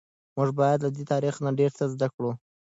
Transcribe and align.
موږ 0.35 0.49
باید 0.59 0.79
له 0.85 0.89
دې 0.95 1.03
تاریخ 1.11 1.35
نه 1.45 1.51
ډیر 1.59 1.71
څه 1.77 1.83
زده 1.93 2.07
کړو. 2.13 2.31